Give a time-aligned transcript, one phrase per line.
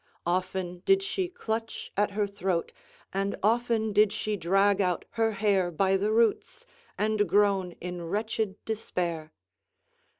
[0.25, 2.73] Often did she clutch at her throat,
[3.13, 6.65] and often did she drag out her hair by the roots
[6.97, 9.31] and groan in wretched despair.